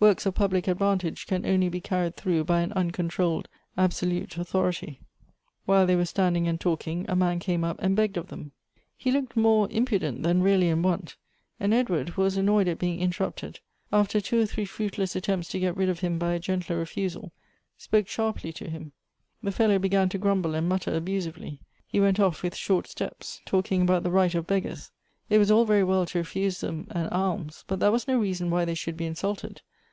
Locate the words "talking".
6.60-7.04, 23.44-23.82